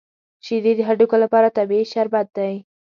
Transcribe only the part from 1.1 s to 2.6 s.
لپاره طبیعي شربت دی